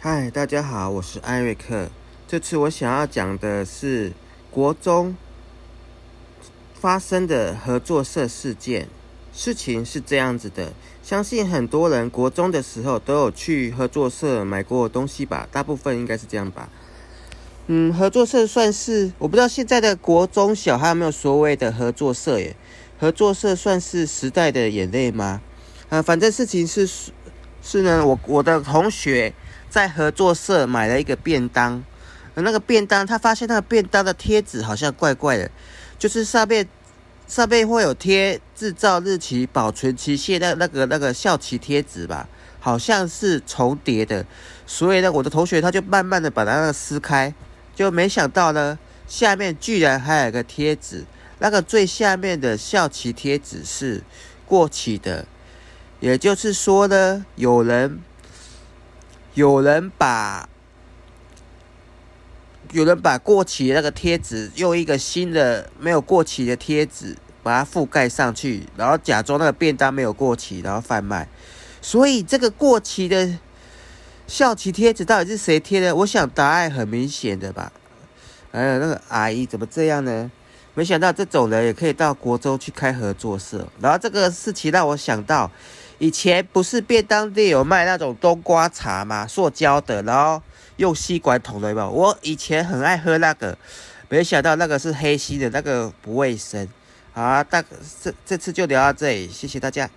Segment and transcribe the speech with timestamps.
[0.00, 1.88] 嗨，大家好，我是艾瑞克。
[2.28, 4.12] 这次我想要讲的是
[4.48, 5.16] 国中
[6.72, 8.88] 发生的合作社事件。
[9.32, 10.72] 事情是这样子的，
[11.02, 15.48] 相信很多人国中的时候都有去合作社买过东西吧？
[15.50, 16.68] 大部分应该是这样吧。
[17.66, 22.54] 嗯，合作社算是，我不知道现在的国中小还有没有所谓的合作社耶？
[23.00, 25.40] 合作社算是时代的眼泪吗？
[25.88, 26.88] 啊，反正事情是
[27.60, 29.34] 是呢，我我的同学
[29.68, 31.82] 在合作社买了一个便当，
[32.34, 35.50] 那个便当他发现那个便当的贴纸好像怪怪的，
[35.98, 36.68] 就是上面
[37.26, 42.28] 上面会有贴制造日期、保存期限的那个那个效期贴纸吧，
[42.60, 44.24] 好像是重叠的，
[44.66, 47.34] 所以呢，我的同学他就慢慢的把它那个撕开，
[47.74, 51.04] 就没想到呢，下面居然还有一个贴纸，
[51.38, 54.02] 那个最下面的效期贴纸是
[54.46, 55.26] 过期的。
[56.00, 58.00] 也就是说呢，有人
[59.38, 60.48] 有人把
[62.72, 71.28] 有人把过期的那个贴纸用一个新的没有过期的贴纸把它覆盖上去，然后假装那个便当没有过期，然后贩卖。
[71.80, 73.38] 所以这个过期的
[74.26, 75.94] 效期贴纸到底是谁贴的？
[75.94, 77.72] 我想答案很明显的吧。
[78.50, 80.28] 哎呀，那个阿姨怎么这样呢？
[80.74, 83.68] 没想到这种人也可以到国中去开合作社。
[83.80, 85.48] 然后这个事情让我想到。
[85.98, 89.26] 以前不是便当店有卖那种冬瓜茶吗？
[89.26, 90.40] 塑胶的，然后
[90.76, 91.88] 用吸管捅的，嘛？
[91.88, 93.58] 我以前很爱喝那个，
[94.08, 96.68] 没想到那个是黑心的，那个不卫生。
[97.12, 97.62] 好啊，大
[98.02, 99.90] 这这次就聊到这里，谢谢大家。